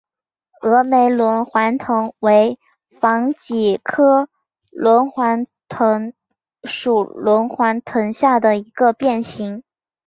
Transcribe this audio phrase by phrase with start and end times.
[0.63, 2.57] 峨眉轮环藤为
[2.99, 4.27] 防己科
[4.71, 6.13] 轮环藤
[6.63, 9.61] 属轮环藤下的一个变型。